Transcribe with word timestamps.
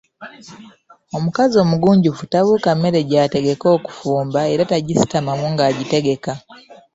Omukazi 1.17 1.55
omugunjufu 1.63 2.23
tabuuka 2.31 2.69
mmere 2.75 2.99
gy’ategeka 3.09 3.65
okufumba 3.77 4.39
era 4.53 4.63
tagisitamamu 4.71 5.45
ng’agitegeka. 5.53 6.33